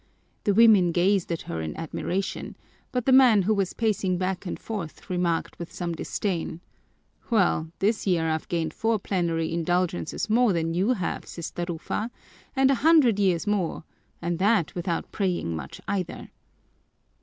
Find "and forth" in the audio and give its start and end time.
4.47-5.11